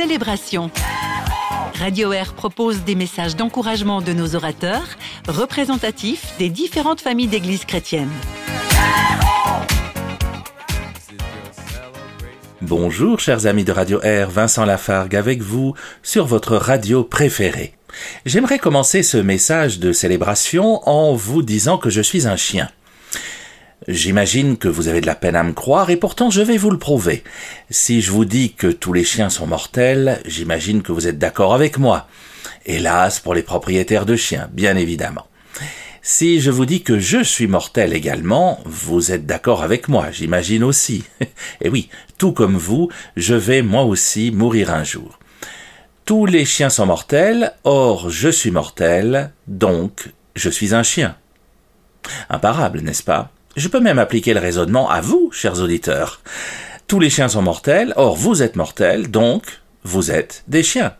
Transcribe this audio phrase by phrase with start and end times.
[0.00, 0.70] Célébration.
[1.74, 4.86] Radio Air propose des messages d'encouragement de nos orateurs,
[5.26, 8.12] représentatifs des différentes familles d'églises chrétiennes.
[12.62, 15.74] Bonjour chers amis de Radio Air, Vincent Lafargue avec vous
[16.04, 17.74] sur votre radio préférée.
[18.24, 22.68] J'aimerais commencer ce message de célébration en vous disant que je suis un chien.
[23.86, 26.70] J'imagine que vous avez de la peine à me croire et pourtant je vais vous
[26.70, 27.22] le prouver.
[27.70, 31.54] Si je vous dis que tous les chiens sont mortels, j'imagine que vous êtes d'accord
[31.54, 32.08] avec moi.
[32.66, 35.26] Hélas pour les propriétaires de chiens, bien évidemment.
[36.02, 40.64] Si je vous dis que je suis mortel également, vous êtes d'accord avec moi, j'imagine
[40.64, 41.04] aussi.
[41.60, 45.18] et oui, tout comme vous, je vais moi aussi mourir un jour.
[46.04, 51.14] Tous les chiens sont mortels, or je suis mortel, donc je suis un chien.
[52.30, 53.30] Imparable, n'est-ce pas?
[53.58, 56.20] Je peux même appliquer le raisonnement à vous, chers auditeurs.
[56.86, 59.42] Tous les chiens sont mortels, or vous êtes mortels, donc
[59.82, 60.94] vous êtes des chiens.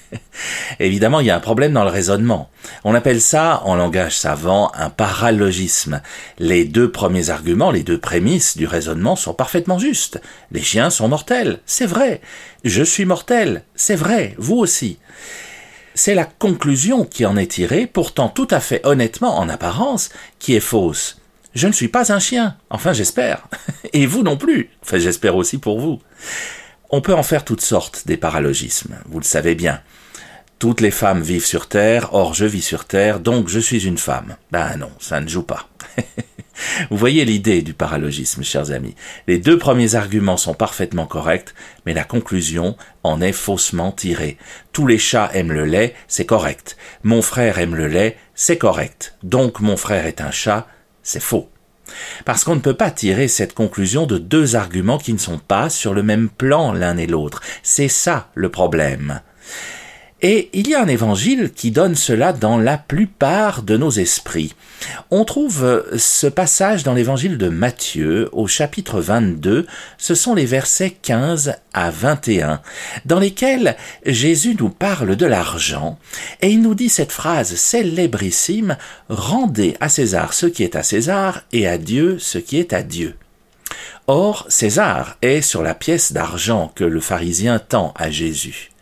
[0.78, 2.50] Évidemment, il y a un problème dans le raisonnement.
[2.84, 6.02] On appelle ça, en langage savant, un paralogisme.
[6.38, 10.20] Les deux premiers arguments, les deux prémices du raisonnement sont parfaitement justes.
[10.52, 12.20] Les chiens sont mortels, c'est vrai.
[12.62, 14.98] Je suis mortel, c'est vrai, vous aussi.
[15.94, 20.54] C'est la conclusion qui en est tirée, pourtant tout à fait honnêtement en apparence, qui
[20.54, 21.15] est fausse.
[21.56, 23.48] Je ne suis pas un chien, enfin j'espère.
[23.94, 26.02] Et vous non plus, enfin j'espère aussi pour vous.
[26.90, 29.80] On peut en faire toutes sortes des paralogismes, vous le savez bien.
[30.58, 33.96] Toutes les femmes vivent sur Terre, or je vis sur Terre, donc je suis une
[33.96, 34.36] femme.
[34.50, 35.66] Ben non, ça ne joue pas.
[36.90, 38.94] Vous voyez l'idée du paralogisme, chers amis.
[39.26, 44.38] Les deux premiers arguments sont parfaitement corrects, mais la conclusion en est faussement tirée.
[44.72, 46.78] Tous les chats aiment le lait, c'est correct.
[47.02, 49.16] Mon frère aime le lait, c'est correct.
[49.22, 50.66] Donc mon frère est un chat,
[51.06, 51.48] c'est faux.
[52.24, 55.70] Parce qu'on ne peut pas tirer cette conclusion de deux arguments qui ne sont pas
[55.70, 57.40] sur le même plan l'un et l'autre.
[57.62, 59.20] C'est ça le problème.
[60.28, 64.56] Et il y a un évangile qui donne cela dans la plupart de nos esprits.
[65.12, 70.90] On trouve ce passage dans l'évangile de Matthieu au chapitre 22, ce sont les versets
[70.90, 72.60] 15 à 21,
[73.04, 75.96] dans lesquels Jésus nous parle de l'argent,
[76.42, 78.78] et il nous dit cette phrase célébrissime,
[79.08, 82.82] Rendez à César ce qui est à César, et à Dieu ce qui est à
[82.82, 83.14] Dieu.
[84.08, 88.72] Or, César est sur la pièce d'argent que le pharisien tend à Jésus.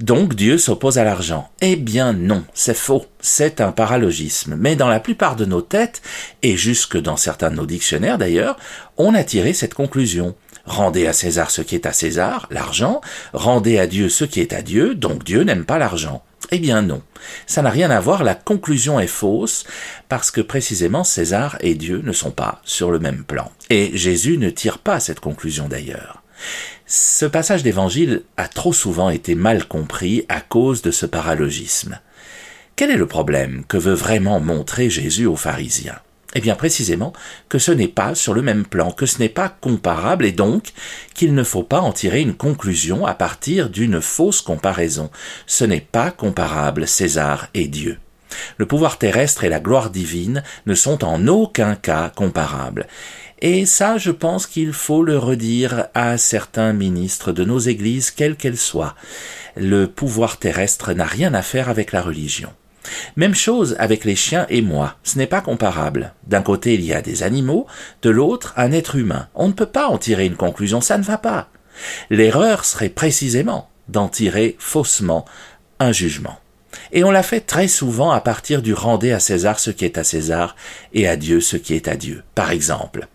[0.00, 1.48] Donc Dieu s'oppose à l'argent.
[1.60, 4.56] Eh bien non, c'est faux, c'est un paralogisme.
[4.58, 6.02] Mais dans la plupart de nos têtes,
[6.42, 8.56] et jusque dans certains de nos dictionnaires d'ailleurs,
[8.96, 10.34] on a tiré cette conclusion.
[10.66, 13.02] Rendez à César ce qui est à César, l'argent,
[13.34, 16.24] rendez à Dieu ce qui est à Dieu, donc Dieu n'aime pas l'argent.
[16.50, 17.02] Eh bien non,
[17.46, 19.64] ça n'a rien à voir, la conclusion est fausse,
[20.08, 23.50] parce que précisément César et Dieu ne sont pas sur le même plan.
[23.70, 26.22] Et Jésus ne tire pas cette conclusion d'ailleurs.
[26.86, 31.98] Ce passage d'évangile a trop souvent été mal compris à cause de ce paralogisme.
[32.76, 35.98] Quel est le problème que veut vraiment montrer Jésus aux pharisiens?
[36.34, 37.14] Eh bien précisément
[37.48, 40.72] que ce n'est pas sur le même plan, que ce n'est pas comparable et donc
[41.14, 45.10] qu'il ne faut pas en tirer une conclusion à partir d'une fausse comparaison.
[45.46, 47.98] Ce n'est pas comparable César et Dieu.
[48.58, 52.88] Le pouvoir terrestre et la gloire divine ne sont en aucun cas comparables.
[53.40, 58.36] Et ça, je pense qu'il faut le redire à certains ministres de nos églises, quelles
[58.36, 58.94] qu'elles soient.
[59.56, 62.50] Le pouvoir terrestre n'a rien à faire avec la religion.
[63.16, 66.12] Même chose avec les chiens et moi, ce n'est pas comparable.
[66.26, 67.66] D'un côté il y a des animaux,
[68.02, 69.28] de l'autre un être humain.
[69.34, 71.48] On ne peut pas en tirer une conclusion, ça ne va pas.
[72.10, 75.24] L'erreur serait précisément d'en tirer faussement
[75.80, 76.38] un jugement.
[76.92, 79.98] Et on l'a fait très souvent à partir du rendez à César ce qui est
[79.98, 80.56] à César
[80.92, 82.22] et à Dieu ce qui est à Dieu.
[82.34, 83.08] Par exemple,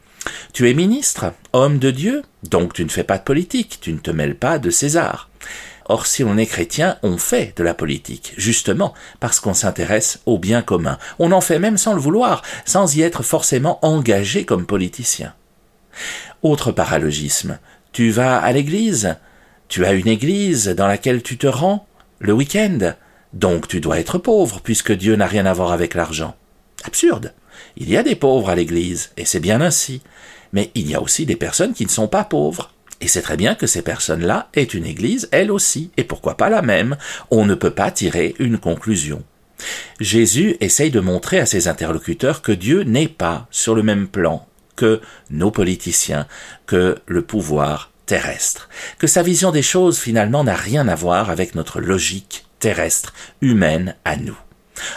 [0.53, 4.00] tu es ministre, homme de Dieu, donc tu ne fais pas de politique, tu ne
[4.00, 5.29] te mêles pas de César.
[5.85, 10.38] Or, si l'on est chrétien, on fait de la politique, justement parce qu'on s'intéresse au
[10.38, 11.00] bien commun.
[11.18, 15.34] On en fait même sans le vouloir, sans y être forcément engagé comme politicien.
[16.44, 17.57] Autre paralogisme.
[17.91, 19.18] Tu vas à l'église.
[19.68, 21.88] Tu as une église dans laquelle tu te rends
[22.19, 22.94] le week-end.
[23.33, 26.36] Donc tu dois être pauvre, puisque Dieu n'a rien à voir avec l'argent.
[26.83, 27.33] Absurde.
[27.77, 30.01] Il y a des pauvres à l'Église, et c'est bien ainsi.
[30.53, 32.71] Mais il y a aussi des personnes qui ne sont pas pauvres.
[33.01, 36.50] Et c'est très bien que ces personnes-là aient une Église, elles aussi, et pourquoi pas
[36.50, 36.97] la même.
[37.31, 39.23] On ne peut pas tirer une conclusion.
[40.00, 44.47] Jésus essaye de montrer à ses interlocuteurs que Dieu n'est pas sur le même plan
[44.75, 46.27] que nos politiciens,
[46.65, 51.53] que le pouvoir terrestre, que sa vision des choses finalement n'a rien à voir avec
[51.53, 54.38] notre logique terrestre, humaine à nous.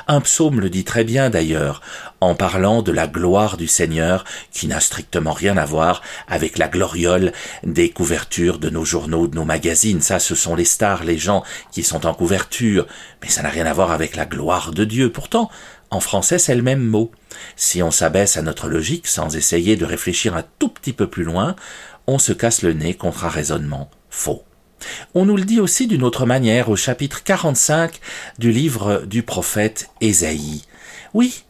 [0.09, 1.81] Un psaume le dit très bien d'ailleurs,
[2.21, 6.69] en parlant de la gloire du Seigneur, qui n'a strictement rien à voir avec la
[6.69, 7.33] gloriole
[7.65, 10.01] des couvertures de nos journaux, de nos magazines.
[10.01, 12.87] Ça, ce sont les stars, les gens qui sont en couverture,
[13.23, 15.11] mais ça n'a rien à voir avec la gloire de Dieu.
[15.11, 15.51] Pourtant,
[15.91, 17.11] en français, c'est le même mot.
[17.57, 21.25] Si on s'abaisse à notre logique sans essayer de réfléchir un tout petit peu plus
[21.25, 21.55] loin,
[22.07, 24.45] on se casse le nez contre un raisonnement faux.
[25.15, 28.01] On nous le dit aussi d'une autre manière au chapitre 45
[28.39, 30.63] du livre du prophète Ésaïe.
[31.15, 31.45] Oui,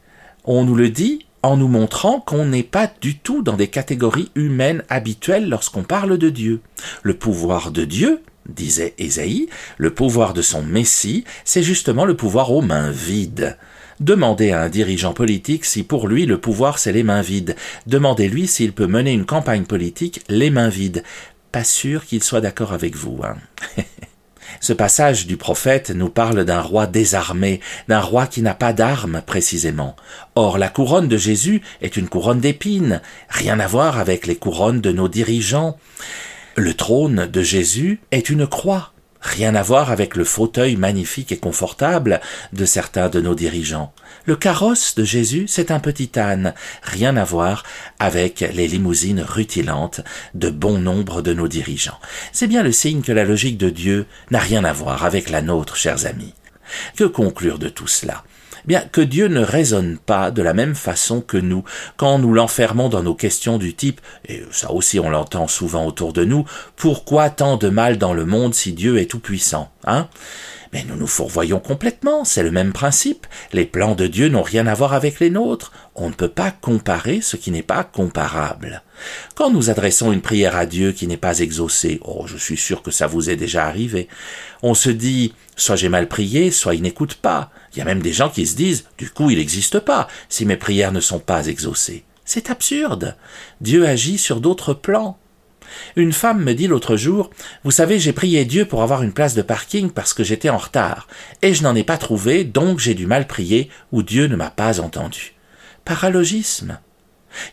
[0.45, 4.31] on nous le dit en nous montrant qu'on n'est pas du tout dans des catégories
[4.35, 6.61] humaines habituelles lorsqu'on parle de Dieu.
[7.03, 12.51] Le pouvoir de Dieu, disait Ésaïe, le pouvoir de son Messie, c'est justement le pouvoir
[12.51, 13.57] aux mains vides.
[13.99, 17.55] Demandez à un dirigeant politique si pour lui le pouvoir c'est les mains vides.
[17.87, 21.03] Demandez-lui s'il peut mener une campagne politique les mains vides
[21.53, 23.21] pas sûr qu'il soit d'accord avec vous.
[23.23, 23.37] Hein.
[24.59, 29.21] Ce passage du prophète nous parle d'un roi désarmé, d'un roi qui n'a pas d'armes
[29.25, 29.95] précisément.
[30.35, 34.81] Or la couronne de Jésus est une couronne d'épines, rien à voir avec les couronnes
[34.81, 35.77] de nos dirigeants.
[36.55, 38.92] Le trône de Jésus est une croix,
[39.23, 42.19] Rien à voir avec le fauteuil magnifique et confortable
[42.51, 43.93] de certains de nos dirigeants.
[44.25, 46.53] Le carrosse de Jésus, c'est un petit âne.
[46.81, 47.63] Rien à voir
[47.99, 50.01] avec les limousines rutilantes
[50.33, 51.99] de bon nombre de nos dirigeants.
[52.33, 55.41] C'est bien le signe que la logique de Dieu n'a rien à voir avec la
[55.41, 56.33] nôtre, chers amis.
[56.97, 58.23] Que conclure de tout cela?
[58.65, 61.63] Bien que Dieu ne raisonne pas de la même façon que nous
[61.97, 66.13] quand nous l'enfermons dans nos questions du type, et ça aussi on l'entend souvent autour
[66.13, 66.45] de nous,
[66.75, 70.07] pourquoi tant de mal dans le monde si Dieu est tout-puissant, hein?
[70.73, 73.27] Mais nous nous fourvoyons complètement, c'est le même principe.
[73.53, 75.71] Les plans de Dieu n'ont rien à voir avec les nôtres.
[75.93, 78.81] On ne peut pas comparer ce qui n'est pas comparable.
[79.35, 82.81] Quand nous adressons une prière à Dieu qui n'est pas exaucée, oh, je suis sûr
[82.81, 84.07] que ça vous est déjà arrivé,
[84.63, 87.51] on se dit, soit j'ai mal prié, soit il n'écoute pas.
[87.73, 90.43] Il y a même des gens qui se disent, du coup il n'existe pas, si
[90.43, 92.03] mes prières ne sont pas exaucées.
[92.25, 93.15] C'est absurde.
[93.61, 95.19] Dieu agit sur d'autres plans.
[95.95, 97.29] Une femme me dit l'autre jour,
[97.63, 100.57] Vous savez, j'ai prié Dieu pour avoir une place de parking parce que j'étais en
[100.57, 101.07] retard,
[101.41, 104.49] et je n'en ai pas trouvé, donc j'ai du mal prier, ou Dieu ne m'a
[104.49, 105.33] pas entendu.
[105.85, 106.79] Paralogisme.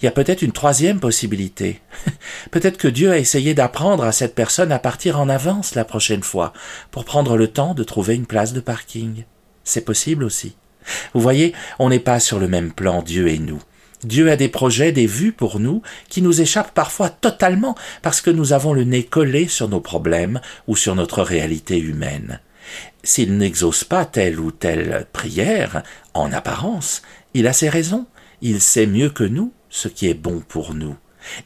[0.01, 1.81] Il y a peut-être une troisième possibilité.
[2.51, 6.23] peut-être que Dieu a essayé d'apprendre à cette personne à partir en avance la prochaine
[6.23, 6.53] fois,
[6.91, 9.25] pour prendre le temps de trouver une place de parking.
[9.65, 10.57] C'est possible aussi.
[11.15, 13.61] Vous voyez, on n'est pas sur le même plan, Dieu et nous.
[14.05, 18.31] Dieu a des projets, des vues pour nous qui nous échappent parfois totalement parce que
[18.31, 22.41] nous avons le nez collé sur nos problèmes ou sur notre réalité humaine.
[23.03, 25.83] S'il n'exauce pas telle ou telle prière,
[26.15, 27.03] en apparence,
[27.35, 28.07] il a ses raisons.
[28.43, 30.97] Il sait mieux que nous ce qui est bon pour nous.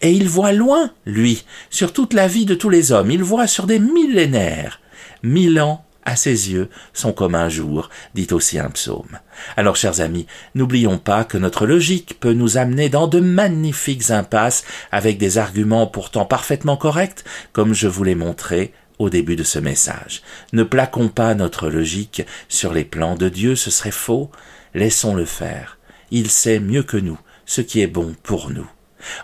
[0.01, 3.11] Et il voit loin, lui, sur toute la vie de tous les hommes.
[3.11, 4.81] Il voit sur des millénaires.
[5.23, 9.19] Mille ans à ses yeux sont comme un jour, dit aussi un psaume.
[9.57, 14.65] Alors, chers amis, n'oublions pas que notre logique peut nous amener dans de magnifiques impasses
[14.93, 19.59] avec des arguments pourtant parfaitement corrects, comme je vous l'ai montré au début de ce
[19.59, 20.23] message.
[20.53, 24.31] Ne plaquons pas notre logique sur les plans de Dieu, ce serait faux.
[24.75, 25.79] Laissons-le faire.
[26.11, 28.69] Il sait mieux que nous ce qui est bon pour nous.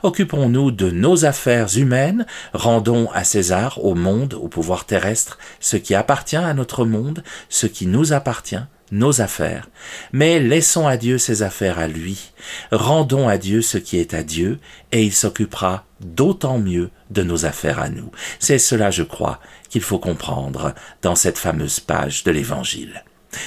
[0.02, 5.94] Occupons-nous de nos affaires humaines, rendons à César, au monde, au pouvoir terrestre, ce qui
[5.94, 8.60] appartient à notre monde, ce qui nous appartient,
[8.92, 9.68] nos affaires,
[10.12, 12.32] mais laissons à Dieu ses affaires à lui,
[12.72, 14.58] rendons à Dieu ce qui est à Dieu,
[14.92, 18.10] et il s'occupera d'autant mieux de nos affaires à nous.
[18.38, 19.38] C'est cela, je crois,
[19.68, 23.04] qu'il faut comprendre dans cette fameuse page de l'Évangile.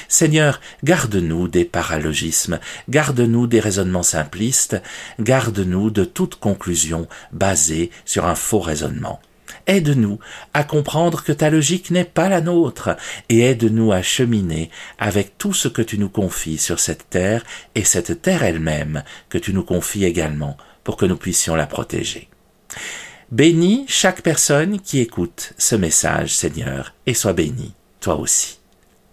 [0.08, 2.60] Seigneur, garde-nous des paralogismes,
[2.90, 4.82] garde-nous des raisonnements simplistes,
[5.20, 9.20] garde-nous de toute conclusion basée sur un faux raisonnement.
[9.68, 10.20] Aide-nous
[10.54, 12.98] à comprendre que ta logique n'est pas la nôtre,
[13.30, 17.44] et aide-nous à cheminer avec tout ce que tu nous confies sur cette terre
[17.76, 22.30] et cette terre elle-même que tu nous confies également pour que nous puissions la protéger.
[23.32, 28.60] Bénis chaque personne qui écoute ce message, Seigneur, et sois béni, toi aussi.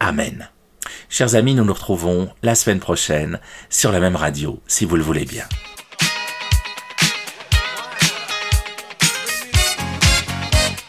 [0.01, 0.49] Amen.
[1.09, 5.03] Chers amis, nous nous retrouvons la semaine prochaine sur la même radio, si vous le
[5.03, 5.45] voulez bien.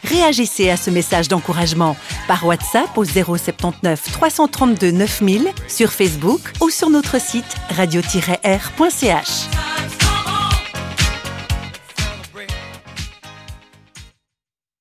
[0.03, 1.95] Réagissez à ce message d'encouragement
[2.27, 9.50] par WhatsApp au 079 332 9000, sur Facebook ou sur notre site radio-r.ch.